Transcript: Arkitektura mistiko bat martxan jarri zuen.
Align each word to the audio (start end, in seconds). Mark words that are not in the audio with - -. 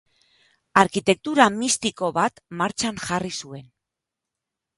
Arkitektura 0.83 1.47
mistiko 1.57 2.09
bat 2.17 2.41
martxan 2.63 2.99
jarri 3.05 3.33
zuen. 3.43 3.71